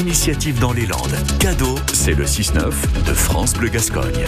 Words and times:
initiative 0.00 0.58
dans 0.58 0.72
les 0.72 0.86
Landes. 0.86 1.14
Cadeau, 1.38 1.78
c'est 1.92 2.14
le 2.14 2.24
6-9 2.24 2.72
de 3.06 3.12
France 3.12 3.52
Bleu 3.54 3.68
Gascogne. 3.68 4.26